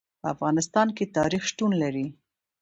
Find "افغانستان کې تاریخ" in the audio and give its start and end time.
0.33-1.41